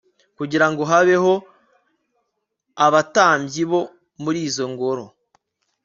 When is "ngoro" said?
4.73-5.05